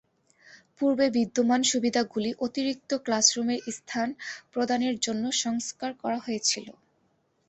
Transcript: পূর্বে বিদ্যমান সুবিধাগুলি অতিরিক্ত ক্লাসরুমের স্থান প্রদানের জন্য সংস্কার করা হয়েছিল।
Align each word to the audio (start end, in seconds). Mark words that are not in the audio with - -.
পূর্বে 0.77 1.05
বিদ্যমান 1.15 1.61
সুবিধাগুলি 1.71 2.29
অতিরিক্ত 2.45 2.91
ক্লাসরুমের 3.05 3.59
স্থান 3.77 4.07
প্রদানের 4.51 4.95
জন্য 5.05 5.23
সংস্কার 5.43 5.91
করা 6.01 6.17
হয়েছিল। 6.19 6.67